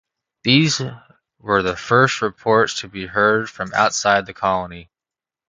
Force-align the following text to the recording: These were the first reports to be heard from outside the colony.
These 0.41 0.81
were 1.37 1.61
the 1.61 1.75
first 1.75 2.23
reports 2.23 2.79
to 2.79 2.87
be 2.87 3.05
heard 3.05 3.51
from 3.51 3.71
outside 3.75 4.25
the 4.25 4.33
colony. 4.33 4.89